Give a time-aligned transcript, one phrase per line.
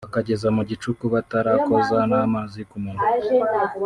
[0.07, 3.07] bakageza mu gicuku batarakoza n’amazi ku munwa